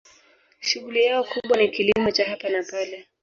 [0.59, 3.07] Shughuli yao kubwa ni kilimo cha hapa na pale.